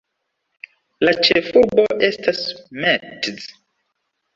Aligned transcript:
La 1.09 1.13
ĉefurbo 1.29 1.87
estas 2.11 2.43
Metz. 2.83 3.51